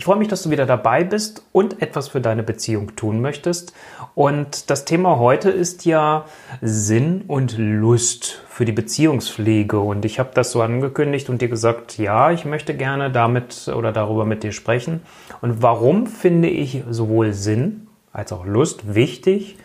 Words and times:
Ich 0.00 0.06
freue 0.06 0.16
mich, 0.16 0.28
dass 0.28 0.44
du 0.44 0.48
wieder 0.48 0.64
dabei 0.64 1.04
bist 1.04 1.44
und 1.52 1.82
etwas 1.82 2.08
für 2.08 2.22
deine 2.22 2.42
Beziehung 2.42 2.96
tun 2.96 3.20
möchtest. 3.20 3.74
Und 4.14 4.70
das 4.70 4.86
Thema 4.86 5.18
heute 5.18 5.50
ist 5.50 5.84
ja 5.84 6.24
Sinn 6.62 7.24
und 7.28 7.58
Lust 7.58 8.42
für 8.48 8.64
die 8.64 8.72
Beziehungspflege. 8.72 9.78
Und 9.78 10.06
ich 10.06 10.18
habe 10.18 10.30
das 10.32 10.52
so 10.52 10.62
angekündigt 10.62 11.28
und 11.28 11.42
dir 11.42 11.50
gesagt, 11.50 11.98
ja, 11.98 12.30
ich 12.30 12.46
möchte 12.46 12.74
gerne 12.74 13.10
damit 13.10 13.68
oder 13.68 13.92
darüber 13.92 14.24
mit 14.24 14.42
dir 14.42 14.52
sprechen. 14.52 15.02
Und 15.42 15.60
warum 15.62 16.06
finde 16.06 16.48
ich 16.48 16.82
sowohl 16.88 17.34
Sinn 17.34 17.86
als 18.10 18.32
auch 18.32 18.46
Lust 18.46 18.94
wichtig, 18.94 19.58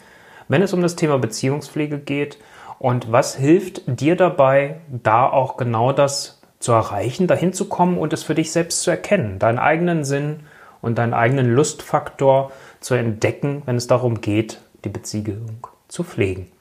wenn 0.49 0.61
es 0.61 0.73
um 0.73 0.81
das 0.81 0.97
Thema 0.97 1.17
Beziehungspflege 1.17 1.99
geht? 1.99 2.39
Und 2.77 3.09
was 3.09 3.37
hilft 3.37 3.83
dir 3.87 4.17
dabei, 4.17 4.81
da 4.89 5.29
auch 5.29 5.55
genau 5.55 5.93
das 5.93 6.34
zu 6.59 6.71
erreichen, 6.71 7.27
dahin 7.27 7.53
zu 7.53 7.65
kommen 7.65 7.97
und 7.97 8.13
es 8.13 8.23
für 8.23 8.35
dich 8.35 8.51
selbst 8.51 8.81
zu 8.81 8.91
erkennen, 8.91 9.39
deinen 9.39 9.59
eigenen 9.59 10.03
Sinn 10.03 10.41
und 10.81 10.97
deinen 10.97 11.13
eigenen 11.13 11.53
Lustfaktor 11.53 12.51
zu 12.79 12.93
entdecken, 12.95 13.63
wenn 13.65 13.75
es 13.75 13.87
darum 13.87 14.21
geht, 14.21 14.61
die 14.83 14.89
Beziehung 14.89 15.67
zu 15.87 16.03
pflegen. 16.03 16.51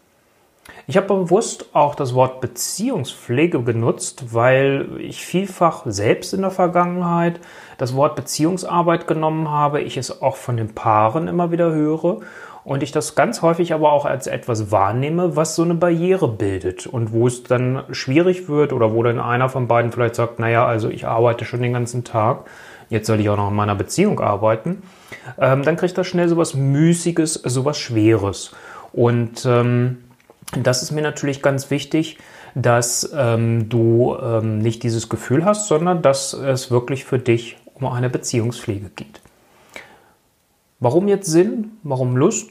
Ich 0.86 0.96
habe 0.96 1.06
bewusst 1.06 1.74
auch 1.74 1.94
das 1.94 2.14
Wort 2.14 2.40
Beziehungspflege 2.40 3.62
genutzt, 3.62 4.34
weil 4.34 4.88
ich 4.98 5.24
vielfach 5.24 5.82
selbst 5.86 6.34
in 6.34 6.42
der 6.42 6.50
Vergangenheit 6.50 7.40
das 7.78 7.94
Wort 7.94 8.16
Beziehungsarbeit 8.16 9.06
genommen 9.06 9.50
habe, 9.50 9.80
ich 9.80 9.96
es 9.96 10.22
auch 10.22 10.36
von 10.36 10.56
den 10.56 10.74
Paaren 10.74 11.28
immer 11.28 11.50
wieder 11.50 11.72
höre 11.72 12.20
und 12.64 12.82
ich 12.82 12.92
das 12.92 13.14
ganz 13.14 13.42
häufig 13.42 13.74
aber 13.74 13.92
auch 13.92 14.06
als 14.06 14.26
etwas 14.26 14.70
wahrnehme, 14.70 15.36
was 15.36 15.54
so 15.54 15.62
eine 15.62 15.74
Barriere 15.74 16.28
bildet 16.28 16.86
und 16.86 17.12
wo 17.12 17.26
es 17.26 17.42
dann 17.42 17.84
schwierig 17.90 18.48
wird 18.48 18.72
oder 18.72 18.92
wo 18.92 19.02
dann 19.02 19.20
einer 19.20 19.48
von 19.50 19.68
beiden 19.68 19.92
vielleicht 19.92 20.14
sagt, 20.14 20.38
naja, 20.38 20.66
also 20.66 20.88
ich 20.88 21.06
arbeite 21.06 21.44
schon 21.44 21.60
den 21.60 21.74
ganzen 21.74 22.04
Tag, 22.04 22.46
jetzt 22.88 23.06
soll 23.06 23.20
ich 23.20 23.28
auch 23.28 23.36
noch 23.36 23.50
in 23.50 23.56
meiner 23.56 23.74
Beziehung 23.74 24.18
arbeiten, 24.20 24.82
ähm, 25.38 25.62
dann 25.62 25.76
kriegt 25.76 25.96
das 25.98 26.06
schnell 26.06 26.28
sowas 26.28 26.54
Müßiges, 26.54 27.34
sowas 27.34 27.78
Schweres. 27.78 28.52
Und 28.92 29.44
ähm, 29.44 30.04
das 30.56 30.82
ist 30.82 30.90
mir 30.90 31.02
natürlich 31.02 31.42
ganz 31.42 31.70
wichtig, 31.70 32.18
dass 32.54 33.12
ähm, 33.14 33.68
du 33.68 34.16
ähm, 34.22 34.58
nicht 34.58 34.82
dieses 34.84 35.08
Gefühl 35.08 35.44
hast, 35.44 35.68
sondern 35.68 36.00
dass 36.02 36.32
es 36.32 36.70
wirklich 36.70 37.04
für 37.04 37.18
dich 37.18 37.56
um 37.74 37.86
eine 37.86 38.08
Beziehungspflege 38.08 38.90
geht. 38.94 39.20
Warum 40.84 41.08
jetzt 41.08 41.30
Sinn? 41.30 41.78
Warum 41.82 42.14
Lust? 42.14 42.50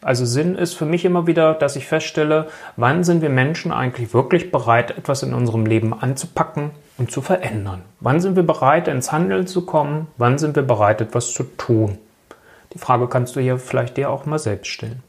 Also 0.00 0.24
Sinn 0.26 0.56
ist 0.56 0.74
für 0.74 0.86
mich 0.86 1.04
immer 1.04 1.28
wieder, 1.28 1.54
dass 1.54 1.76
ich 1.76 1.86
feststelle, 1.86 2.48
wann 2.74 3.04
sind 3.04 3.22
wir 3.22 3.28
Menschen 3.28 3.70
eigentlich 3.70 4.12
wirklich 4.12 4.50
bereit, 4.50 4.90
etwas 4.98 5.22
in 5.22 5.32
unserem 5.32 5.64
Leben 5.64 5.94
anzupacken 5.94 6.72
und 6.98 7.12
zu 7.12 7.22
verändern? 7.22 7.82
Wann 8.00 8.20
sind 8.20 8.34
wir 8.34 8.42
bereit, 8.42 8.88
ins 8.88 9.12
Handeln 9.12 9.46
zu 9.46 9.64
kommen? 9.64 10.08
Wann 10.16 10.36
sind 10.36 10.56
wir 10.56 10.64
bereit, 10.64 11.00
etwas 11.00 11.32
zu 11.32 11.44
tun? 11.44 11.96
Die 12.72 12.78
Frage 12.78 13.06
kannst 13.06 13.36
du 13.36 13.40
hier 13.40 13.56
vielleicht 13.56 13.98
dir 13.98 14.10
auch 14.10 14.26
mal 14.26 14.40
selbst 14.40 14.72
stellen. 14.72 15.04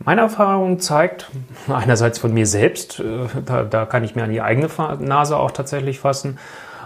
Meine 0.00 0.22
Erfahrung 0.22 0.80
zeigt, 0.80 1.30
einerseits 1.68 2.18
von 2.18 2.34
mir 2.34 2.48
selbst, 2.48 2.98
äh, 2.98 3.28
da, 3.46 3.62
da 3.62 3.86
kann 3.86 4.02
ich 4.02 4.16
mir 4.16 4.24
an 4.24 4.32
die 4.32 4.42
eigene 4.42 4.68
Nase 4.98 5.36
auch 5.36 5.52
tatsächlich 5.52 6.00
fassen, 6.00 6.40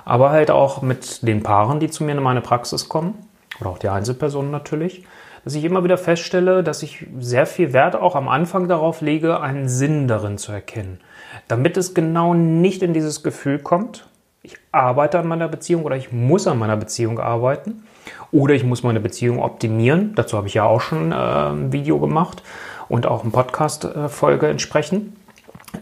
aber 0.05 0.29
halt 0.29 0.51
auch 0.51 0.83
mit 0.83 1.27
den 1.27 1.43
Paaren, 1.43 1.81
die 1.81 1.89
zu 1.89 2.05
mir 2.05 2.13
in 2.13 2.23
meine 2.23 2.43
Praxis 2.43 2.91
kommen, 2.91 3.15
oder 3.61 3.71
auch 3.71 3.79
die 3.79 3.89
Einzelpersonen 3.89 4.51
natürlich, 4.51 5.05
dass 5.45 5.55
ich 5.55 5.65
immer 5.65 5.85
wieder 5.85 5.99
feststelle, 5.99 6.63
dass 6.63 6.83
ich 6.83 7.07
sehr 7.19 7.47
viel 7.47 7.73
Wert 7.73 7.97
auch 7.97 8.17
am 8.17 8.29
Anfang 8.29 8.67
darauf 8.69 9.01
lege, 9.01 9.41
einen 9.41 9.69
Sinn 9.69 10.09
darin 10.09 10.39
zu 10.39 10.53
erkennen. 10.53 11.01
Damit 11.49 11.77
es 11.77 11.95
genau 11.95 12.35
nicht 12.35 12.83
in 12.83 12.95
dieses 12.95 13.23
Gefühl 13.23 13.59
kommt, 13.59 14.09
ich 14.43 14.57
arbeite 14.73 15.19
an 15.19 15.27
meiner 15.27 15.49
Beziehung 15.49 15.85
oder 15.85 15.97
ich 15.97 16.13
muss 16.13 16.47
an 16.47 16.59
meiner 16.59 16.77
Beziehung 16.77 17.19
arbeiten 17.19 17.85
oder 18.31 18.55
ich 18.55 18.63
muss 18.63 18.83
meine 18.83 19.01
Beziehung 19.01 19.43
optimieren. 19.43 20.15
Dazu 20.17 20.37
habe 20.37 20.49
ich 20.49 20.55
ja 20.55 20.65
auch 20.65 20.83
schon 20.83 21.13
äh, 21.13 21.15
ein 21.15 21.73
Video 21.73 21.99
gemacht 21.99 22.43
und 22.89 23.07
auch 23.07 23.23
eine 23.23 23.31
Podcast-Folge 23.31 24.49
entsprechend. 24.49 25.17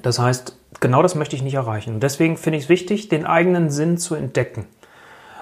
Das 0.03 0.21
heißt, 0.21 0.57
genau 0.79 1.03
das 1.03 1.17
möchte 1.17 1.35
ich 1.35 1.43
nicht 1.43 1.55
erreichen. 1.55 1.95
Und 1.95 2.03
deswegen 2.03 2.37
finde 2.37 2.59
ich 2.59 2.65
es 2.65 2.69
wichtig, 2.69 3.09
den 3.09 3.27
eigenen 3.27 3.71
Sinn 3.71 3.99
zu 3.99 4.15
entdecken. 4.15 4.67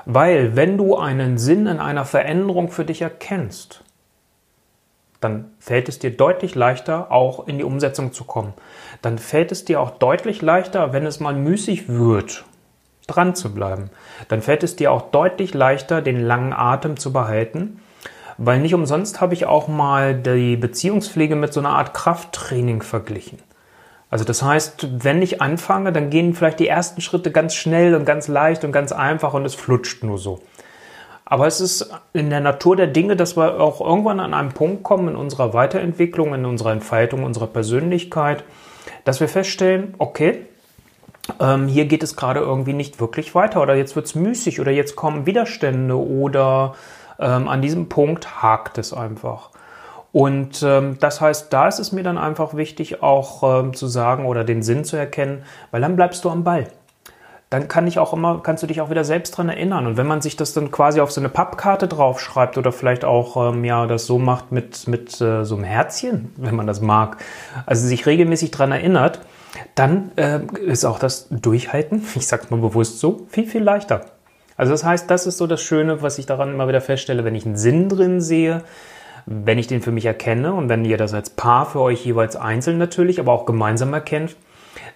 Weil 0.05 0.57
wenn 0.57 0.77
du 0.79 0.97
einen 0.97 1.39
Sinn 1.39 1.67
in 1.67 1.79
einer 1.79 2.05
Veränderung 2.05 2.71
für 2.71 2.85
dich 2.85 3.03
erkennst, 3.03 3.85
dann 5.21 5.51
fällt 5.59 5.89
es 5.89 5.99
dir 5.99 6.17
deutlich 6.17 6.55
leichter, 6.55 7.13
auch 7.13 7.47
in 7.47 7.59
die 7.59 7.65
Umsetzung 7.65 8.13
zu 8.13 8.25
kommen. 8.25 8.55
Dann 9.03 9.19
fällt 9.19 9.53
es 9.53 9.65
dir 9.65 9.81
auch 9.81 9.91
deutlich 9.91 10.41
leichter, 10.41 10.93
wenn 10.93 11.05
es 11.05 11.21
mal 11.21 11.35
müßig 11.35 11.89
wird, 11.89 12.45
dran 13.07 13.35
zu 13.35 13.53
bleiben. 13.55 13.91
Dann 14.29 14.41
fällt 14.41 14.63
es 14.63 14.77
dir 14.77 14.93
auch 14.93 15.11
deutlich 15.11 15.53
leichter, 15.53 16.01
den 16.01 16.21
langen 16.21 16.55
Atem 16.55 16.97
zu 16.97 17.13
behalten, 17.13 17.81
weil 18.39 18.61
nicht 18.61 18.73
umsonst 18.73 19.21
habe 19.21 19.35
ich 19.35 19.45
auch 19.45 19.69
mal 19.69 20.15
die 20.15 20.57
Beziehungspflege 20.57 21.37
mit 21.37 21.53
so 21.53 21.61
einer 21.61 21.71
Art 21.71 21.93
Krafttraining 21.93 22.81
verglichen. 22.81 23.39
Also 24.11 24.25
das 24.25 24.43
heißt, 24.43 25.05
wenn 25.05 25.23
ich 25.23 25.41
anfange, 25.41 25.93
dann 25.93 26.11
gehen 26.11 26.35
vielleicht 26.35 26.59
die 26.59 26.69
ersten 26.69 27.01
Schritte 27.01 27.31
ganz 27.31 27.55
schnell 27.55 27.95
und 27.95 28.05
ganz 28.05 28.27
leicht 28.27 28.65
und 28.65 28.73
ganz 28.73 28.91
einfach 28.91 29.35
und 29.35 29.45
es 29.45 29.55
flutscht 29.55 30.03
nur 30.03 30.19
so. 30.19 30.41
Aber 31.25 31.47
es 31.47 31.61
ist 31.61 31.93
in 32.13 32.29
der 32.29 32.41
Natur 32.41 32.75
der 32.75 32.89
Dinge, 32.89 33.15
dass 33.15 33.37
wir 33.37 33.61
auch 33.61 33.81
irgendwann 33.81 34.19
an 34.19 34.35
einen 34.35 34.49
Punkt 34.49 34.83
kommen 34.83 35.09
in 35.09 35.17
unserer 35.17 35.55
Weiterentwicklung, 35.55 36.35
in 36.35 36.45
unserer 36.45 36.73
Entfaltung 36.73 37.23
unserer 37.23 37.47
Persönlichkeit, 37.47 38.43
dass 39.05 39.21
wir 39.21 39.29
feststellen, 39.29 39.95
okay, 39.99 40.45
ähm, 41.39 41.69
hier 41.69 41.85
geht 41.85 42.03
es 42.03 42.17
gerade 42.17 42.41
irgendwie 42.41 42.73
nicht 42.73 42.99
wirklich 42.99 43.33
weiter 43.37 43.63
oder 43.63 43.77
jetzt 43.77 43.95
wird 43.95 44.07
es 44.07 44.17
müßig 44.17 44.61
oder 44.61 44.73
jetzt 44.73 44.97
kommen 44.97 45.25
Widerstände 45.25 45.97
oder 45.97 46.75
ähm, 47.21 47.47
an 47.47 47.63
diesem 47.63 47.89
Punkt 47.89 48.43
hakt 48.43 48.79
es 48.79 48.93
einfach. 48.93 49.50
Und 50.13 50.63
ähm, 50.63 50.97
das 51.01 51.21
heißt, 51.21 51.53
da 51.53 51.69
ist 51.69 51.79
es 51.79 51.93
mir 51.93 52.03
dann 52.03 52.19
einfach 52.19 52.55
wichtig, 52.55 53.03
auch 53.03 53.63
ähm, 53.63 53.75
zu 53.75 53.87
sagen 53.87 54.27
oder 54.27 54.43
den 54.45 54.63
Sinn 54.63 54.85
zu 54.85 54.97
erkennen, 54.97 55.45
weil 55.71 55.81
dann 55.81 55.97
bleibst 55.97 56.25
du 56.25 56.31
am 56.31 56.43
Ball. 56.43 56.67
Dann 57.49 57.67
kann 57.67 57.89
ich 57.89 57.99
auch 57.99 58.13
immer, 58.13 58.41
kannst 58.45 58.63
du 58.63 58.69
dich 58.69 58.81
auch 58.81 58.91
wieder 58.91 59.03
selbst 59.03 59.33
dran 59.33 59.49
erinnern. 59.49 59.87
Und 59.87 59.97
wenn 59.97 60.07
man 60.07 60.21
sich 60.21 60.37
das 60.37 60.53
dann 60.53 60.71
quasi 60.71 61.01
auf 61.01 61.11
so 61.11 61.21
eine 61.21 61.29
Pappkarte 61.29 61.89
draufschreibt 61.89 62.59
oder 62.59 62.71
vielleicht 62.71 63.05
auch 63.05 63.53
ähm, 63.53 63.65
ja 63.65 63.87
das 63.87 64.07
so 64.07 64.19
macht 64.19 64.53
mit 64.53 64.87
mit 64.87 65.21
äh, 65.21 65.45
so 65.45 65.57
einem 65.57 65.65
Herzchen, 65.65 66.33
wenn 66.37 66.57
man 66.57 66.67
das 66.67 66.81
mag, 66.81 67.19
also 67.67 67.87
sich 67.87 68.07
regelmäßig 68.07 68.51
dran 68.51 68.73
erinnert, 68.73 69.21
dann 69.75 70.13
äh, 70.17 70.41
ist 70.65 70.85
auch 70.85 70.99
das 70.99 71.29
Durchhalten, 71.31 72.05
ich 72.15 72.27
sag's 72.27 72.51
mal 72.51 72.61
bewusst 72.61 72.99
so, 72.99 73.27
viel 73.29 73.47
viel 73.47 73.63
leichter. 73.63 74.07
Also 74.57 74.73
das 74.73 74.85
heißt, 74.85 75.11
das 75.11 75.27
ist 75.27 75.39
so 75.39 75.47
das 75.47 75.63
Schöne, 75.63 76.03
was 76.03 76.19
ich 76.19 76.27
daran 76.27 76.53
immer 76.53 76.69
wieder 76.69 76.81
feststelle, 76.81 77.25
wenn 77.25 77.35
ich 77.35 77.47
einen 77.47 77.57
Sinn 77.57 77.89
drin 77.89 78.21
sehe, 78.21 78.63
wenn 79.27 79.59
ich 79.59 79.67
den 79.67 79.83
für 79.83 79.93
mich 79.93 80.07
erkenne 80.07 80.55
und 80.55 80.69
wenn 80.69 80.85
ihr 80.85 80.97
das 80.97 81.15
als 81.15 81.31
Paar 81.31 81.67
für 81.67 81.81
euch 81.81 82.05
jeweils 82.05 82.37
einzeln 82.37 82.79
natürlich, 82.79 83.21
aber 83.21 83.33
auch 83.33 83.47
gemeinsam 83.47 83.93
erkennt, 83.93 84.37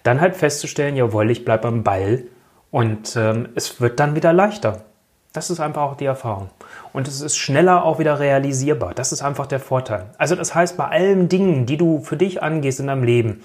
dann 0.03 0.21
halt 0.21 0.37
festzustellen, 0.37 0.97
jawohl, 0.97 1.31
ich 1.31 1.45
bleibe 1.45 1.69
am 1.69 1.83
Ball 1.83 2.25
und 2.71 3.17
ähm, 3.17 3.49
es 3.55 3.81
wird 3.81 4.01
dann 4.01 4.15
wieder 4.15 4.33
leichter. 4.33 4.85
Das 5.33 5.51
ist 5.51 5.59
einfach 5.59 5.83
auch 5.83 5.97
die 5.97 6.05
Erfahrung. 6.05 6.51
Und 6.93 7.09
es 7.09 7.21
ist 7.21 7.37
schneller 7.37 7.85
auch 7.85 7.99
wieder 7.99 8.21
realisierbar. 8.21 8.95
Das 8.95 9.11
ist 9.11 9.21
einfach 9.21 9.47
der 9.47 9.59
Vorteil. 9.59 10.07
Also 10.17 10.37
das 10.37 10.55
heißt, 10.55 10.77
bei 10.77 10.87
allen 10.87 11.29
Dingen, 11.29 11.67
die 11.67 11.77
du 11.77 12.01
für 12.01 12.17
dich 12.17 12.41
angehst 12.41 12.79
in 12.79 12.87
deinem 12.87 13.03
Leben, 13.03 13.41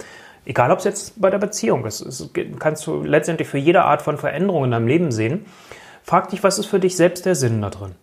egal 0.45 0.71
ob 0.71 0.79
es 0.79 0.85
jetzt 0.85 1.19
bei 1.19 1.31
der 1.31 1.39
Beziehung 1.39 1.85
ist, 1.85 2.01
es 2.01 2.29
kannst 2.59 2.85
du 2.85 3.01
letztendlich 3.01 3.47
für 3.47 3.57
jede 3.57 3.83
Art 3.85 4.03
von 4.03 4.19
Veränderung 4.19 4.65
in 4.65 4.71
deinem 4.71 4.87
Leben 4.87 5.11
sehen, 5.11 5.45
frag 6.03 6.29
dich, 6.29 6.43
was 6.43 6.59
ist 6.59 6.67
für 6.67 6.79
dich 6.79 6.95
selbst 6.95 7.25
der 7.25 7.33
Sinn 7.33 7.61
da 7.61 7.71
drin? 7.71 7.95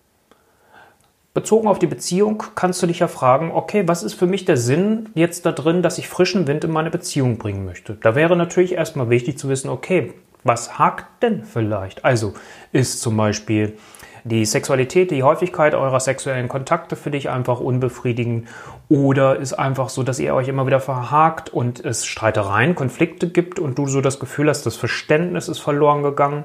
Bezogen 1.36 1.68
auf 1.68 1.78
die 1.78 1.86
Beziehung 1.86 2.42
kannst 2.54 2.82
du 2.82 2.86
dich 2.86 3.00
ja 3.00 3.08
fragen, 3.08 3.52
okay, 3.52 3.86
was 3.86 4.02
ist 4.02 4.14
für 4.14 4.26
mich 4.26 4.46
der 4.46 4.56
Sinn 4.56 5.10
jetzt 5.14 5.44
da 5.44 5.52
drin, 5.52 5.82
dass 5.82 5.98
ich 5.98 6.08
frischen 6.08 6.46
Wind 6.46 6.64
in 6.64 6.72
meine 6.72 6.90
Beziehung 6.90 7.36
bringen 7.36 7.66
möchte? 7.66 7.98
Da 8.02 8.14
wäre 8.14 8.36
natürlich 8.36 8.72
erstmal 8.72 9.10
wichtig 9.10 9.38
zu 9.38 9.50
wissen, 9.50 9.68
okay, 9.68 10.14
was 10.44 10.78
hakt 10.78 11.22
denn 11.22 11.44
vielleicht? 11.44 12.06
Also 12.06 12.32
ist 12.72 13.02
zum 13.02 13.18
Beispiel 13.18 13.76
die 14.24 14.46
Sexualität, 14.46 15.10
die 15.10 15.22
Häufigkeit 15.22 15.74
eurer 15.74 16.00
sexuellen 16.00 16.48
Kontakte 16.48 16.96
für 16.96 17.10
dich 17.10 17.28
einfach 17.28 17.60
unbefriedigend 17.60 18.48
oder 18.88 19.36
ist 19.36 19.52
einfach 19.52 19.90
so, 19.90 20.02
dass 20.02 20.18
ihr 20.18 20.34
euch 20.34 20.48
immer 20.48 20.66
wieder 20.66 20.80
verhakt 20.80 21.50
und 21.50 21.84
es 21.84 22.06
Streitereien, 22.06 22.74
Konflikte 22.74 23.28
gibt 23.28 23.58
und 23.58 23.76
du 23.76 23.86
so 23.86 24.00
das 24.00 24.18
Gefühl 24.18 24.48
hast, 24.48 24.64
das 24.64 24.76
Verständnis 24.76 25.48
ist 25.48 25.58
verloren 25.58 26.02
gegangen? 26.02 26.44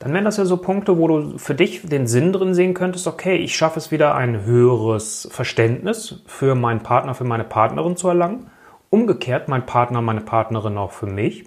Dann 0.00 0.14
wären 0.14 0.24
das 0.24 0.38
ja 0.38 0.46
so 0.46 0.56
Punkte, 0.56 0.96
wo 0.96 1.08
du 1.08 1.36
für 1.38 1.54
dich 1.54 1.82
den 1.82 2.06
Sinn 2.06 2.32
drin 2.32 2.54
sehen 2.54 2.72
könntest, 2.72 3.06
okay, 3.06 3.36
ich 3.36 3.54
schaffe 3.54 3.78
es 3.78 3.90
wieder 3.90 4.14
ein 4.14 4.46
höheres 4.46 5.28
Verständnis 5.30 6.22
für 6.26 6.54
meinen 6.54 6.82
Partner, 6.82 7.14
für 7.14 7.24
meine 7.24 7.44
Partnerin 7.44 7.96
zu 7.98 8.08
erlangen. 8.08 8.50
Umgekehrt 8.88 9.48
mein 9.48 9.66
Partner, 9.66 10.00
meine 10.00 10.22
Partnerin 10.22 10.78
auch 10.78 10.92
für 10.92 11.06
mich. 11.06 11.44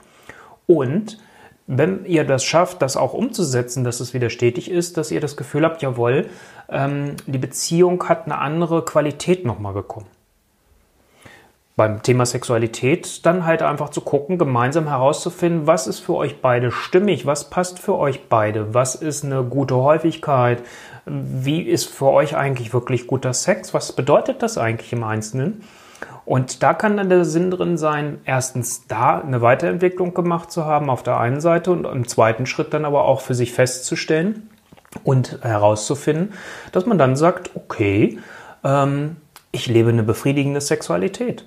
Und 0.68 1.18
wenn 1.66 2.06
ihr 2.06 2.26
das 2.26 2.44
schafft, 2.44 2.84
das 2.84 2.96
auch 2.96 3.14
umzusetzen, 3.14 3.84
dass 3.84 4.00
es 4.00 4.14
wieder 4.14 4.30
stetig 4.30 4.70
ist, 4.70 4.98
dass 4.98 5.10
ihr 5.10 5.20
das 5.20 5.36
Gefühl 5.36 5.66
habt, 5.66 5.82
jawohl, 5.82 6.28
ähm, 6.70 7.16
die 7.26 7.40
Beziehung 7.40 8.08
hat 8.08 8.26
eine 8.26 8.38
andere 8.38 8.86
Qualität 8.86 9.46
nochmal 9.46 9.74
bekommen. 9.74 10.06
Beim 11.76 12.04
Thema 12.04 12.26
Sexualität 12.26 13.26
dann 13.26 13.46
halt 13.46 13.64
einfach 13.64 13.90
zu 13.90 14.02
gucken, 14.02 14.38
gemeinsam 14.38 14.88
herauszufinden, 14.88 15.66
was 15.66 15.88
ist 15.88 16.00
für 16.00 16.14
euch 16.14 16.40
beide 16.40 16.72
stimmig, 16.72 17.26
was 17.26 17.50
passt 17.50 17.80
für 17.80 17.98
euch 17.98 18.28
beide, 18.30 18.74
was 18.76 18.94
ist 18.94 19.26
eine 19.26 19.44
gute 19.44 19.76
Häufigkeit, 19.76 20.62
wie 21.06 21.64
ist 21.64 21.90
für 21.90 22.12
euch 22.12 22.36
eigentlich 22.36 22.74
wirklich 22.74 23.08
guter 23.08 23.34
Sex, 23.34 23.74
was 23.74 23.92
bedeutet 23.92 24.44
das 24.44 24.58
eigentlich 24.58 24.94
im 24.94 25.04
Einzelnen? 25.04 25.64
Und 26.26 26.64
da 26.64 26.74
kann 26.74 26.96
dann 26.96 27.10
der 27.10 27.26
Sinn 27.26 27.52
drin 27.52 27.78
sein, 27.78 28.22
erstens 28.24 28.88
da 28.88 29.20
eine 29.20 29.42
Weiterentwicklung 29.42 30.14
gemacht 30.14 30.52
zu 30.52 30.66
haben 30.66 30.90
auf 30.90 31.04
der 31.04 31.20
einen 31.20 31.42
Seite 31.42 31.72
und 31.72 31.86
im 31.86 32.08
zweiten 32.08 32.46
Schritt 32.46 32.74
dann 32.74 32.86
aber 32.86 33.06
auch 33.06 33.20
für 33.20 33.34
sich 33.34 33.52
festzustellen 33.52 34.50
und 35.04 35.40
herauszufinden, 35.42 36.34
dass 36.72 36.86
man 36.86 36.98
dann 36.98 37.16
sagt, 37.16 37.50
okay, 37.56 38.20
ähm, 38.64 39.18
ich 39.52 39.68
lebe 39.68 39.90
eine 39.90 40.04
befriedigende 40.04 40.62
Sexualität. 40.62 41.46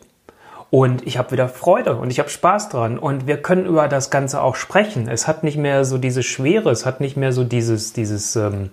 Und 0.70 1.06
ich 1.06 1.16
habe 1.16 1.30
wieder 1.30 1.48
Freude 1.48 1.96
und 1.96 2.10
ich 2.10 2.18
habe 2.18 2.28
Spaß 2.28 2.70
dran. 2.70 2.98
Und 2.98 3.26
wir 3.26 3.36
können 3.36 3.66
über 3.66 3.88
das 3.88 4.10
Ganze 4.10 4.42
auch 4.42 4.56
sprechen. 4.56 5.08
Es 5.08 5.28
hat 5.28 5.44
nicht 5.44 5.56
mehr 5.56 5.84
so 5.84 5.98
diese 5.98 6.22
Schwere, 6.22 6.70
es 6.70 6.84
hat 6.84 7.00
nicht 7.00 7.16
mehr 7.16 7.32
so 7.32 7.44
dieses, 7.44 7.92
dieses, 7.92 8.34
ähm, 8.36 8.70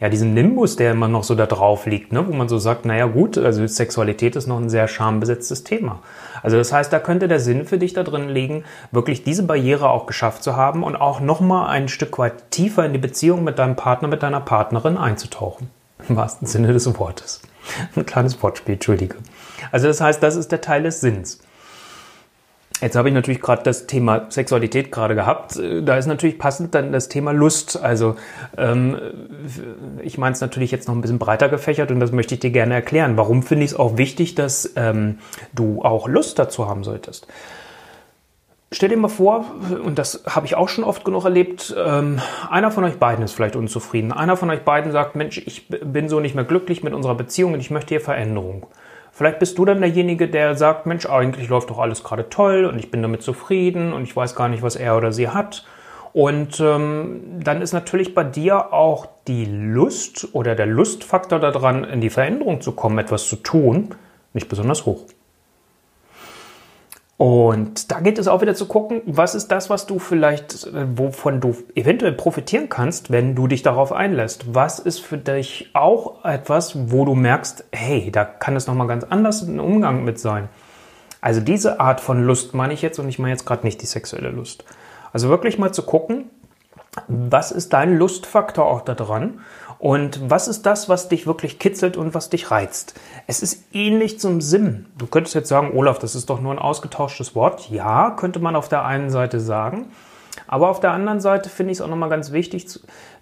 ja, 0.00 0.08
diesen 0.08 0.34
Nimbus, 0.34 0.76
der 0.76 0.92
immer 0.92 1.08
noch 1.08 1.24
so 1.24 1.34
da 1.34 1.46
drauf 1.46 1.86
liegt, 1.86 2.12
ne? 2.12 2.26
wo 2.26 2.32
man 2.32 2.48
so 2.48 2.58
sagt, 2.58 2.84
naja 2.84 3.06
gut, 3.06 3.38
also 3.38 3.66
Sexualität 3.66 4.36
ist 4.36 4.46
noch 4.46 4.58
ein 4.58 4.68
sehr 4.68 4.88
schambesetztes 4.88 5.64
Thema. 5.64 6.00
Also 6.42 6.56
das 6.56 6.72
heißt, 6.72 6.92
da 6.92 6.98
könnte 6.98 7.28
der 7.28 7.40
Sinn 7.40 7.64
für 7.64 7.78
dich 7.78 7.94
da 7.94 8.02
drin 8.02 8.28
liegen, 8.28 8.64
wirklich 8.90 9.24
diese 9.24 9.44
Barriere 9.44 9.88
auch 9.90 10.06
geschafft 10.06 10.42
zu 10.42 10.56
haben 10.56 10.82
und 10.82 10.96
auch 10.96 11.20
nochmal 11.20 11.70
ein 11.70 11.88
Stück 11.88 12.18
weit 12.18 12.50
tiefer 12.50 12.84
in 12.84 12.92
die 12.92 12.98
Beziehung 12.98 13.44
mit 13.44 13.58
deinem 13.58 13.76
Partner, 13.76 14.08
mit 14.08 14.22
deiner 14.22 14.40
Partnerin 14.40 14.96
einzutauchen. 14.96 15.70
Im 16.08 16.16
wahrsten 16.16 16.46
Sinne 16.46 16.72
des 16.72 16.98
Wortes. 16.98 17.40
Ein 17.96 18.04
kleines 18.04 18.42
Wortspiel, 18.42 18.74
entschuldige. 18.74 19.16
Also 19.72 19.86
das 19.86 20.00
heißt, 20.00 20.22
das 20.22 20.36
ist 20.36 20.52
der 20.52 20.60
Teil 20.60 20.82
des 20.82 21.00
Sinns. 21.00 21.40
Jetzt 22.80 22.96
habe 22.96 23.08
ich 23.08 23.14
natürlich 23.14 23.40
gerade 23.40 23.62
das 23.62 23.86
Thema 23.86 24.26
Sexualität 24.30 24.90
gerade 24.90 25.14
gehabt. 25.14 25.58
Da 25.82 25.96
ist 25.96 26.06
natürlich 26.06 26.38
passend 26.38 26.74
dann 26.74 26.92
das 26.92 27.08
Thema 27.08 27.32
Lust. 27.32 27.80
Also 27.80 28.16
ähm, 28.58 28.98
ich 30.02 30.18
meine 30.18 30.34
es 30.34 30.40
natürlich 30.40 30.70
jetzt 30.70 30.88
noch 30.88 30.94
ein 30.94 31.00
bisschen 31.00 31.20
breiter 31.20 31.48
gefächert 31.48 31.90
und 31.90 32.00
das 32.00 32.12
möchte 32.12 32.34
ich 32.34 32.40
dir 32.40 32.50
gerne 32.50 32.74
erklären. 32.74 33.16
Warum 33.16 33.42
finde 33.42 33.64
ich 33.64 33.70
es 33.70 33.76
auch 33.78 33.96
wichtig, 33.96 34.34
dass 34.34 34.72
ähm, 34.76 35.18
du 35.54 35.82
auch 35.82 36.08
Lust 36.08 36.38
dazu 36.38 36.68
haben 36.68 36.82
solltest? 36.82 37.28
Stell 38.72 38.88
dir 38.88 38.96
mal 38.96 39.08
vor, 39.08 39.44
und 39.84 40.00
das 40.00 40.24
habe 40.28 40.46
ich 40.46 40.56
auch 40.56 40.68
schon 40.68 40.82
oft 40.82 41.04
genug 41.04 41.24
erlebt, 41.24 41.72
ähm, 41.78 42.20
einer 42.50 42.72
von 42.72 42.82
euch 42.82 42.98
beiden 42.98 43.24
ist 43.24 43.32
vielleicht 43.32 43.54
unzufrieden. 43.54 44.10
Einer 44.10 44.36
von 44.36 44.50
euch 44.50 44.62
beiden 44.62 44.90
sagt, 44.90 45.14
Mensch, 45.14 45.38
ich 45.38 45.68
bin 45.68 46.08
so 46.08 46.18
nicht 46.18 46.34
mehr 46.34 46.42
glücklich 46.42 46.82
mit 46.82 46.92
unserer 46.92 47.14
Beziehung 47.14 47.52
und 47.52 47.60
ich 47.60 47.70
möchte 47.70 47.90
hier 47.90 48.00
Veränderung. 48.00 48.66
Vielleicht 49.16 49.38
bist 49.38 49.56
du 49.58 49.64
dann 49.64 49.80
derjenige, 49.80 50.26
der 50.26 50.56
sagt, 50.56 50.86
Mensch, 50.86 51.06
eigentlich 51.06 51.48
läuft 51.48 51.70
doch 51.70 51.78
alles 51.78 52.02
gerade 52.02 52.28
toll 52.30 52.64
und 52.64 52.80
ich 52.80 52.90
bin 52.90 53.00
damit 53.00 53.22
zufrieden 53.22 53.92
und 53.92 54.02
ich 54.02 54.16
weiß 54.16 54.34
gar 54.34 54.48
nicht, 54.48 54.64
was 54.64 54.74
er 54.74 54.96
oder 54.96 55.12
sie 55.12 55.28
hat. 55.28 55.64
Und 56.12 56.58
ähm, 56.58 57.40
dann 57.40 57.62
ist 57.62 57.72
natürlich 57.72 58.12
bei 58.14 58.24
dir 58.24 58.72
auch 58.72 59.06
die 59.28 59.44
Lust 59.44 60.28
oder 60.32 60.56
der 60.56 60.66
Lustfaktor 60.66 61.38
daran, 61.38 61.84
in 61.84 62.00
die 62.00 62.10
Veränderung 62.10 62.60
zu 62.60 62.72
kommen, 62.72 62.98
etwas 62.98 63.28
zu 63.28 63.36
tun, 63.36 63.94
nicht 64.32 64.48
besonders 64.48 64.84
hoch. 64.84 65.04
Und 67.16 67.92
da 67.92 68.00
geht 68.00 68.18
es 68.18 68.26
auch 68.26 68.42
wieder 68.42 68.56
zu 68.56 68.66
gucken, 68.66 69.00
was 69.06 69.36
ist 69.36 69.48
das, 69.48 69.70
was 69.70 69.86
du 69.86 70.00
vielleicht, 70.00 70.68
wovon 70.96 71.40
du 71.40 71.54
eventuell 71.76 72.12
profitieren 72.12 72.68
kannst, 72.68 73.12
wenn 73.12 73.36
du 73.36 73.46
dich 73.46 73.62
darauf 73.62 73.92
einlässt. 73.92 74.52
Was 74.54 74.80
ist 74.80 74.98
für 74.98 75.16
dich 75.16 75.70
auch 75.74 76.24
etwas, 76.24 76.90
wo 76.90 77.04
du 77.04 77.14
merkst, 77.14 77.66
hey, 77.72 78.10
da 78.10 78.24
kann 78.24 78.56
es 78.56 78.66
nochmal 78.66 78.88
ganz 78.88 79.04
anders 79.04 79.42
ein 79.42 79.60
Umgang 79.60 80.04
mit 80.04 80.18
sein. 80.18 80.48
Also 81.20 81.40
diese 81.40 81.78
Art 81.78 82.00
von 82.00 82.24
Lust 82.24 82.52
meine 82.52 82.74
ich 82.74 82.82
jetzt 82.82 82.98
und 82.98 83.08
ich 83.08 83.18
meine 83.20 83.30
jetzt 83.30 83.46
gerade 83.46 83.64
nicht 83.64 83.80
die 83.80 83.86
sexuelle 83.86 84.30
Lust. 84.30 84.64
Also 85.12 85.28
wirklich 85.28 85.56
mal 85.56 85.72
zu 85.72 85.84
gucken, 85.84 86.30
was 87.08 87.50
ist 87.50 87.72
dein 87.72 87.96
Lustfaktor 87.96 88.66
auch 88.66 88.82
da 88.82 88.94
dran 88.94 89.40
und 89.78 90.30
was 90.30 90.48
ist 90.48 90.64
das, 90.66 90.88
was 90.88 91.08
dich 91.08 91.26
wirklich 91.26 91.58
kitzelt 91.58 91.96
und 91.96 92.14
was 92.14 92.30
dich 92.30 92.50
reizt? 92.50 92.94
Es 93.26 93.42
ist 93.42 93.64
ähnlich 93.74 94.18
zum 94.18 94.40
Sim. 94.40 94.86
Du 94.96 95.06
könntest 95.06 95.34
jetzt 95.34 95.48
sagen, 95.48 95.76
Olaf, 95.76 95.98
das 95.98 96.14
ist 96.14 96.30
doch 96.30 96.40
nur 96.40 96.52
ein 96.52 96.58
ausgetauschtes 96.58 97.34
Wort. 97.34 97.68
Ja, 97.70 98.10
könnte 98.10 98.38
man 98.38 98.56
auf 98.56 98.68
der 98.68 98.84
einen 98.84 99.10
Seite 99.10 99.40
sagen. 99.40 99.90
Aber 100.46 100.68
auf 100.68 100.80
der 100.80 100.92
anderen 100.92 101.20
Seite 101.20 101.48
finde 101.48 101.72
ich 101.72 101.78
es 101.78 101.82
auch 101.82 101.88
nochmal 101.88 102.08
ganz 102.08 102.32
wichtig, 102.32 102.66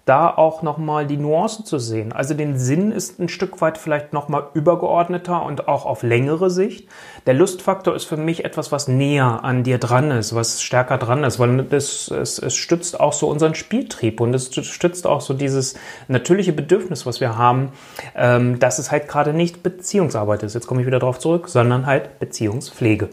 da 0.05 0.29
auch 0.29 0.61
nochmal 0.63 1.07
die 1.07 1.15
Nuancen 1.15 1.65
zu 1.65 1.79
sehen. 1.79 2.11
Also 2.11 2.33
den 2.33 2.57
Sinn 2.57 2.91
ist 2.91 3.19
ein 3.19 3.29
Stück 3.29 3.61
weit 3.61 3.77
vielleicht 3.77 4.11
nochmal 4.11 4.47
übergeordneter 4.53 5.45
und 5.45 5.69
auch 5.69 5.85
auf 5.85 6.03
längere 6.03 6.49
Sicht. 6.49 6.89
Der 7.25 7.33
Lustfaktor 7.33 7.95
ist 7.95 8.03
für 8.03 8.17
mich 8.17 8.43
etwas, 8.43 8.73
was 8.73 8.89
näher 8.89 9.45
an 9.45 9.63
dir 9.63 9.77
dran 9.77 10.11
ist, 10.11 10.35
was 10.35 10.61
stärker 10.61 10.97
dran 10.97 11.23
ist, 11.23 11.39
weil 11.39 11.63
das, 11.63 12.11
es, 12.11 12.37
es 12.37 12.53
stützt 12.53 12.99
auch 12.99 13.13
so 13.13 13.29
unseren 13.29 13.55
Spieltrieb 13.55 14.19
und 14.19 14.33
es 14.33 14.53
stützt 14.53 15.07
auch 15.07 15.21
so 15.21 15.33
dieses 15.33 15.75
natürliche 16.09 16.51
Bedürfnis, 16.51 17.05
was 17.05 17.21
wir 17.21 17.37
haben, 17.37 17.71
ähm, 18.13 18.59
dass 18.59 18.79
es 18.79 18.91
halt 18.91 19.07
gerade 19.07 19.31
nicht 19.31 19.63
Beziehungsarbeit 19.63 20.43
ist. 20.43 20.53
Jetzt 20.53 20.67
komme 20.67 20.81
ich 20.81 20.87
wieder 20.87 20.99
darauf 20.99 21.19
zurück, 21.19 21.47
sondern 21.47 21.85
halt 21.85 22.19
Beziehungspflege. 22.19 23.07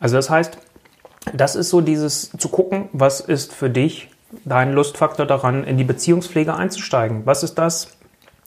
Also 0.00 0.16
das 0.16 0.28
heißt, 0.28 0.58
das 1.34 1.54
ist 1.54 1.70
so 1.70 1.80
dieses 1.80 2.30
zu 2.36 2.48
gucken, 2.48 2.88
was 2.92 3.20
ist 3.20 3.54
für 3.54 3.70
dich 3.70 4.09
dein 4.44 4.72
Lustfaktor 4.72 5.26
daran, 5.26 5.64
in 5.64 5.76
die 5.76 5.84
Beziehungspflege 5.84 6.54
einzusteigen? 6.54 7.26
Was 7.26 7.42
ist 7.42 7.56
das, 7.56 7.96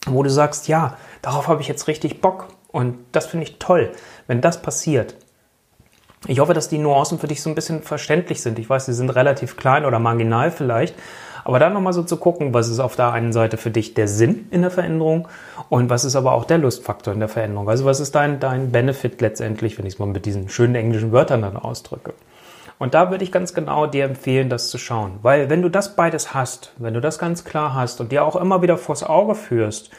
wo 0.06 0.22
du 0.22 0.30
sagst, 0.30 0.68
ja, 0.68 0.96
darauf 1.22 1.48
habe 1.48 1.62
ich 1.62 1.68
jetzt 1.68 1.88
richtig 1.88 2.20
Bock 2.20 2.48
und 2.68 2.96
das 3.12 3.26
finde 3.26 3.44
ich 3.44 3.58
toll, 3.58 3.92
wenn 4.26 4.40
das 4.40 4.60
passiert. 4.60 5.16
Ich 6.26 6.40
hoffe, 6.40 6.54
dass 6.54 6.68
die 6.68 6.78
Nuancen 6.78 7.18
für 7.18 7.26
dich 7.26 7.42
so 7.42 7.50
ein 7.50 7.54
bisschen 7.54 7.82
verständlich 7.82 8.40
sind. 8.40 8.58
Ich 8.58 8.68
weiß, 8.68 8.86
sie 8.86 8.94
sind 8.94 9.10
relativ 9.10 9.56
klein 9.56 9.84
oder 9.84 9.98
marginal 9.98 10.50
vielleicht, 10.50 10.94
aber 11.44 11.58
dann 11.58 11.74
nochmal 11.74 11.92
so 11.92 12.02
zu 12.02 12.16
gucken, 12.16 12.54
was 12.54 12.68
ist 12.68 12.80
auf 12.80 12.96
der 12.96 13.12
einen 13.12 13.34
Seite 13.34 13.58
für 13.58 13.70
dich 13.70 13.92
der 13.92 14.08
Sinn 14.08 14.48
in 14.50 14.62
der 14.62 14.70
Veränderung 14.70 15.28
und 15.68 15.90
was 15.90 16.04
ist 16.06 16.16
aber 16.16 16.32
auch 16.32 16.46
der 16.46 16.56
Lustfaktor 16.58 17.12
in 17.12 17.20
der 17.20 17.28
Veränderung. 17.28 17.68
Also 17.68 17.84
was 17.84 18.00
ist 18.00 18.14
dein, 18.14 18.40
dein 18.40 18.72
Benefit 18.72 19.20
letztendlich, 19.20 19.78
wenn 19.78 19.84
ich 19.84 19.94
es 19.94 19.98
mal 19.98 20.06
mit 20.06 20.24
diesen 20.24 20.48
schönen 20.48 20.74
englischen 20.74 21.12
Wörtern 21.12 21.42
dann 21.42 21.58
ausdrücke. 21.58 22.14
Und 22.78 22.94
da 22.94 23.10
würde 23.10 23.24
ich 23.24 23.32
ganz 23.32 23.54
genau 23.54 23.86
dir 23.86 24.04
empfehlen, 24.04 24.48
das 24.48 24.68
zu 24.68 24.78
schauen. 24.78 25.18
Weil 25.22 25.48
wenn 25.48 25.62
du 25.62 25.68
das 25.68 25.96
beides 25.96 26.34
hast, 26.34 26.72
wenn 26.78 26.94
du 26.94 27.00
das 27.00 27.18
ganz 27.18 27.44
klar 27.44 27.74
hast 27.74 28.00
und 28.00 28.12
dir 28.12 28.24
auch 28.24 28.36
immer 28.36 28.62
wieder 28.62 28.76
vors 28.76 29.02
Auge 29.02 29.34
führst 29.34 29.90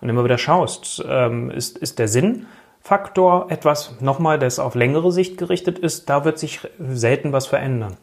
und 0.00 0.08
immer 0.08 0.24
wieder 0.24 0.38
schaust, 0.38 1.04
ähm, 1.06 1.50
ist, 1.50 1.78
ist 1.78 1.98
der 1.98 2.08
Sinnfaktor 2.08 3.46
etwas 3.50 4.00
nochmal, 4.00 4.38
das 4.38 4.58
auf 4.58 4.74
längere 4.74 5.12
Sicht 5.12 5.36
gerichtet 5.36 5.78
ist, 5.78 6.08
da 6.08 6.24
wird 6.24 6.38
sich 6.38 6.60
selten 6.78 7.32
was 7.32 7.46
verändern. 7.46 7.96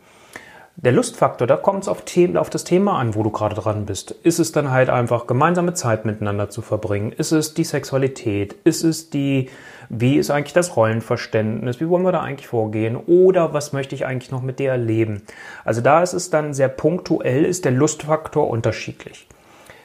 Der 0.81 0.93
Lustfaktor, 0.93 1.45
da 1.45 1.57
kommt 1.57 1.83
es 1.83 1.89
auf, 1.89 2.03
auf, 2.37 2.49
das 2.49 2.63
Thema 2.63 2.97
an, 2.99 3.13
wo 3.13 3.21
du 3.21 3.31
gerade 3.31 3.53
dran 3.53 3.85
bist. 3.85 4.11
Ist 4.11 4.39
es 4.39 4.53
dann 4.53 4.71
halt 4.71 4.89
einfach 4.89 5.27
gemeinsame 5.27 5.73
Zeit 5.73 6.05
miteinander 6.05 6.49
zu 6.49 6.61
verbringen? 6.61 7.11
Ist 7.11 7.33
es 7.33 7.53
die 7.53 7.65
Sexualität? 7.65 8.55
Ist 8.63 8.85
es 8.85 9.09
die, 9.09 9.49
wie 9.89 10.15
ist 10.15 10.31
eigentlich 10.31 10.53
das 10.53 10.77
Rollenverständnis? 10.77 11.81
Wie 11.81 11.89
wollen 11.89 12.03
wir 12.03 12.13
da 12.13 12.21
eigentlich 12.21 12.47
vorgehen? 12.47 12.95
Oder 12.95 13.53
was 13.53 13.73
möchte 13.73 13.93
ich 13.93 14.05
eigentlich 14.05 14.31
noch 14.31 14.41
mit 14.41 14.59
dir 14.59 14.71
erleben? 14.71 15.23
Also 15.65 15.81
da 15.81 16.01
ist 16.01 16.13
es 16.13 16.29
dann 16.29 16.53
sehr 16.53 16.69
punktuell, 16.69 17.43
ist 17.43 17.65
der 17.65 17.73
Lustfaktor 17.73 18.49
unterschiedlich. 18.49 19.27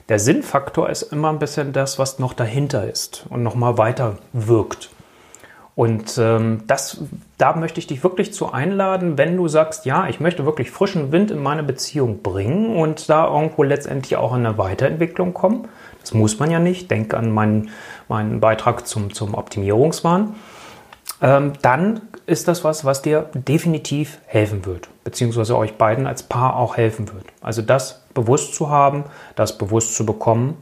Der 0.08 0.20
Sinnfaktor 0.20 0.90
ist 0.90 1.02
immer 1.02 1.30
ein 1.30 1.40
bisschen 1.40 1.72
das, 1.72 1.98
was 1.98 2.20
noch 2.20 2.34
dahinter 2.34 2.88
ist 2.88 3.26
und 3.30 3.42
nochmal 3.42 3.78
weiter 3.78 4.18
wirkt. 4.32 4.90
Und 5.76 6.18
ähm, 6.18 6.62
das, 6.68 7.00
da 7.36 7.56
möchte 7.56 7.80
ich 7.80 7.88
dich 7.88 8.04
wirklich 8.04 8.32
zu 8.32 8.52
einladen, 8.52 9.18
wenn 9.18 9.36
du 9.36 9.48
sagst, 9.48 9.86
ja, 9.86 10.06
ich 10.06 10.20
möchte 10.20 10.46
wirklich 10.46 10.70
frischen 10.70 11.10
Wind 11.10 11.32
in 11.32 11.42
meine 11.42 11.64
Beziehung 11.64 12.22
bringen 12.22 12.76
und 12.76 13.08
da 13.10 13.26
irgendwo 13.26 13.64
letztendlich 13.64 14.16
auch 14.16 14.34
in 14.34 14.46
eine 14.46 14.56
Weiterentwicklung 14.56 15.34
kommen. 15.34 15.66
Das 16.00 16.14
muss 16.14 16.38
man 16.38 16.50
ja 16.50 16.60
nicht. 16.60 16.90
Denk 16.90 17.12
an 17.12 17.32
meinen, 17.32 17.70
meinen 18.08 18.38
Beitrag 18.38 18.86
zum, 18.86 19.12
zum 19.12 19.34
Optimierungswahn. 19.34 20.36
Ähm, 21.20 21.54
dann 21.62 22.02
ist 22.26 22.46
das 22.46 22.62
was, 22.62 22.84
was 22.84 23.02
dir 23.02 23.30
definitiv 23.34 24.20
helfen 24.26 24.66
wird, 24.66 24.88
beziehungsweise 25.02 25.56
euch 25.56 25.76
beiden 25.76 26.06
als 26.06 26.22
Paar 26.22 26.56
auch 26.56 26.76
helfen 26.76 27.12
wird. 27.12 27.24
Also 27.40 27.62
das 27.62 28.04
bewusst 28.14 28.54
zu 28.54 28.70
haben, 28.70 29.04
das 29.34 29.58
bewusst 29.58 29.96
zu 29.96 30.06
bekommen 30.06 30.56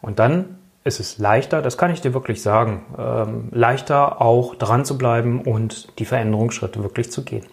und 0.00 0.18
dann 0.18 0.58
ist 0.84 1.00
es 1.00 1.18
leichter, 1.18 1.62
das 1.62 1.78
kann 1.78 1.90
ich 1.90 2.00
dir 2.00 2.12
wirklich 2.12 2.42
sagen, 2.42 2.84
ähm, 2.98 3.48
leichter 3.52 4.20
auch 4.20 4.54
dran 4.56 4.84
zu 4.84 4.98
bleiben 4.98 5.40
und 5.42 5.98
die 5.98 6.04
Veränderungsschritte 6.04 6.82
wirklich 6.82 7.10
zu 7.12 7.24
gehen 7.24 7.46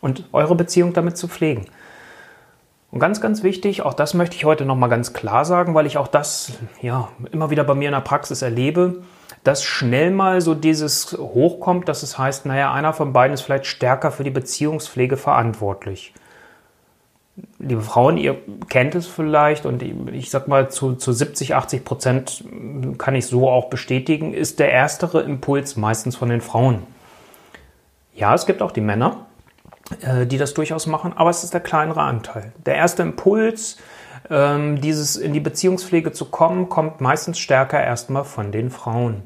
und 0.00 0.28
eure 0.32 0.54
Beziehung 0.54 0.92
damit 0.92 1.16
zu 1.16 1.28
pflegen. 1.28 1.66
Und 2.90 3.00
ganz, 3.00 3.20
ganz 3.20 3.42
wichtig, 3.42 3.82
auch 3.82 3.94
das 3.94 4.14
möchte 4.14 4.36
ich 4.36 4.44
heute 4.44 4.64
nochmal 4.64 4.88
ganz 4.88 5.12
klar 5.12 5.44
sagen, 5.44 5.74
weil 5.74 5.86
ich 5.86 5.98
auch 5.98 6.06
das 6.06 6.52
ja 6.80 7.08
immer 7.32 7.50
wieder 7.50 7.64
bei 7.64 7.74
mir 7.74 7.88
in 7.88 7.94
der 7.94 8.00
Praxis 8.00 8.42
erlebe, 8.42 9.02
dass 9.42 9.64
schnell 9.64 10.10
mal 10.10 10.40
so 10.40 10.54
dieses 10.54 11.16
hochkommt, 11.18 11.88
dass 11.88 12.02
es 12.02 12.18
heißt, 12.18 12.46
naja, 12.46 12.72
einer 12.72 12.92
von 12.92 13.12
beiden 13.12 13.34
ist 13.34 13.42
vielleicht 13.42 13.66
stärker 13.66 14.10
für 14.10 14.24
die 14.24 14.30
Beziehungspflege 14.30 15.16
verantwortlich 15.16 16.12
liebe 17.58 17.82
Frauen, 17.82 18.16
ihr 18.16 18.36
kennt 18.68 18.94
es 18.94 19.06
vielleicht 19.06 19.66
und 19.66 19.82
ich 19.82 20.30
sag 20.30 20.48
mal 20.48 20.70
zu, 20.70 20.94
zu 20.94 21.12
70, 21.12 21.54
80 21.54 21.84
Prozent 21.84 22.44
kann 22.98 23.14
ich 23.14 23.26
so 23.26 23.48
auch 23.48 23.68
bestätigen, 23.68 24.32
ist 24.32 24.58
der 24.58 24.72
erstere 24.72 25.22
Impuls 25.22 25.76
meistens 25.76 26.16
von 26.16 26.28
den 26.28 26.40
Frauen. 26.40 26.82
Ja, 28.14 28.34
es 28.34 28.46
gibt 28.46 28.62
auch 28.62 28.72
die 28.72 28.80
Männer, 28.80 29.26
äh, 30.00 30.26
die 30.26 30.38
das 30.38 30.54
durchaus 30.54 30.86
machen, 30.86 31.12
aber 31.14 31.30
es 31.30 31.44
ist 31.44 31.52
der 31.52 31.60
kleinere 31.60 32.00
Anteil. 32.00 32.52
Der 32.64 32.76
erste 32.76 33.02
Impuls, 33.02 33.76
ähm, 34.30 34.80
dieses 34.80 35.16
in 35.16 35.32
die 35.32 35.40
Beziehungspflege 35.40 36.12
zu 36.12 36.26
kommen, 36.26 36.68
kommt 36.68 37.00
meistens 37.00 37.38
stärker 37.38 37.82
erstmal 37.82 38.24
von 38.24 38.52
den 38.52 38.70
Frauen. 38.70 39.22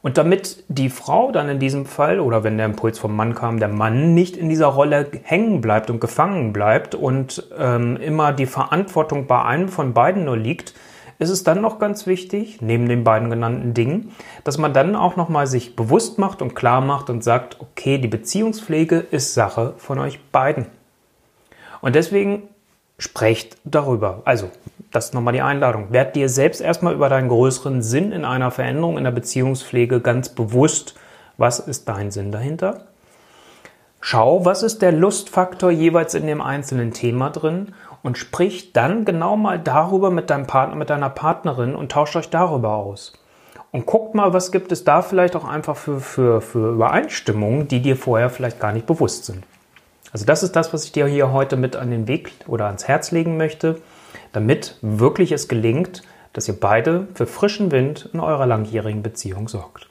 Und 0.00 0.16
damit 0.16 0.64
die 0.68 0.90
Frau 0.90 1.32
dann 1.32 1.48
in 1.48 1.58
diesem 1.58 1.84
Fall, 1.84 2.20
oder 2.20 2.44
wenn 2.44 2.56
der 2.56 2.66
Impuls 2.66 2.98
vom 2.98 3.16
Mann 3.16 3.34
kam, 3.34 3.58
der 3.58 3.68
Mann 3.68 4.14
nicht 4.14 4.36
in 4.36 4.48
dieser 4.48 4.68
Rolle 4.68 5.10
hängen 5.22 5.60
bleibt 5.60 5.90
und 5.90 6.00
gefangen 6.00 6.52
bleibt 6.52 6.94
und 6.94 7.48
ähm, 7.58 7.96
immer 7.96 8.32
die 8.32 8.46
Verantwortung 8.46 9.26
bei 9.26 9.42
einem 9.42 9.68
von 9.68 9.94
beiden 9.94 10.24
nur 10.24 10.36
liegt, 10.36 10.74
ist 11.18 11.30
es 11.30 11.42
dann 11.42 11.60
noch 11.60 11.80
ganz 11.80 12.06
wichtig, 12.06 12.60
neben 12.60 12.88
den 12.88 13.02
beiden 13.02 13.28
genannten 13.28 13.74
Dingen, 13.74 14.12
dass 14.44 14.56
man 14.56 14.72
dann 14.72 14.94
auch 14.94 15.16
nochmal 15.16 15.48
sich 15.48 15.74
bewusst 15.74 16.18
macht 16.18 16.42
und 16.42 16.54
klar 16.54 16.80
macht 16.80 17.10
und 17.10 17.24
sagt, 17.24 17.60
okay, 17.60 17.98
die 17.98 18.08
Beziehungspflege 18.08 18.98
ist 19.10 19.34
Sache 19.34 19.74
von 19.78 19.98
euch 19.98 20.20
beiden. 20.30 20.66
Und 21.80 21.96
deswegen 21.96 22.44
sprecht 22.98 23.56
darüber. 23.64 24.22
Also, 24.24 24.50
das 24.90 25.06
ist 25.06 25.14
nochmal 25.14 25.34
die 25.34 25.42
Einladung. 25.42 25.92
Werd 25.92 26.16
dir 26.16 26.28
selbst 26.28 26.60
erstmal 26.60 26.94
über 26.94 27.08
deinen 27.08 27.28
größeren 27.28 27.82
Sinn 27.82 28.12
in 28.12 28.24
einer 28.24 28.50
Veränderung 28.50 28.96
in 28.96 29.04
der 29.04 29.10
Beziehungspflege 29.10 30.00
ganz 30.00 30.30
bewusst. 30.30 30.94
Was 31.36 31.58
ist 31.60 31.88
dein 31.88 32.10
Sinn 32.10 32.32
dahinter? 32.32 32.86
Schau, 34.00 34.44
was 34.44 34.62
ist 34.62 34.80
der 34.80 34.92
Lustfaktor 34.92 35.70
jeweils 35.70 36.14
in 36.14 36.26
dem 36.26 36.40
einzelnen 36.40 36.92
Thema 36.92 37.30
drin 37.30 37.74
und 38.02 38.16
sprich 38.16 38.72
dann 38.72 39.04
genau 39.04 39.36
mal 39.36 39.58
darüber 39.58 40.10
mit 40.10 40.30
deinem 40.30 40.46
Partner, 40.46 40.76
mit 40.76 40.88
deiner 40.88 41.10
Partnerin 41.10 41.74
und 41.74 41.92
tauscht 41.92 42.16
euch 42.16 42.30
darüber 42.30 42.74
aus. 42.74 43.12
Und 43.70 43.86
guckt 43.86 44.14
mal, 44.14 44.32
was 44.32 44.50
gibt 44.50 44.72
es 44.72 44.84
da 44.84 45.02
vielleicht 45.02 45.36
auch 45.36 45.44
einfach 45.44 45.76
für, 45.76 46.00
für, 46.00 46.40
für 46.40 46.72
Übereinstimmungen, 46.72 47.68
die 47.68 47.82
dir 47.82 47.96
vorher 47.96 48.30
vielleicht 48.30 48.60
gar 48.60 48.72
nicht 48.72 48.86
bewusst 48.86 49.26
sind. 49.26 49.44
Also 50.12 50.24
das 50.24 50.42
ist 50.42 50.56
das, 50.56 50.72
was 50.72 50.84
ich 50.84 50.92
dir 50.92 51.06
hier 51.06 51.32
heute 51.32 51.56
mit 51.56 51.76
an 51.76 51.90
den 51.90 52.08
Weg 52.08 52.32
oder 52.46 52.66
ans 52.66 52.88
Herz 52.88 53.10
legen 53.10 53.36
möchte, 53.36 53.76
damit 54.32 54.76
wirklich 54.82 55.32
es 55.32 55.48
gelingt, 55.48 56.02
dass 56.32 56.48
ihr 56.48 56.58
beide 56.58 57.08
für 57.14 57.26
frischen 57.26 57.70
Wind 57.70 58.10
in 58.12 58.20
eurer 58.20 58.46
langjährigen 58.46 59.02
Beziehung 59.02 59.48
sorgt. 59.48 59.88